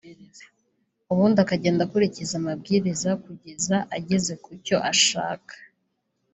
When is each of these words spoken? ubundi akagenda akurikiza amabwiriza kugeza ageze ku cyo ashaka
ubundi 1.11 1.37
akagenda 1.43 1.81
akurikiza 1.83 2.33
amabwiriza 2.41 3.09
kugeza 3.23 3.75
ageze 3.97 4.33
ku 4.43 4.49
cyo 4.65 4.77
ashaka 4.91 5.53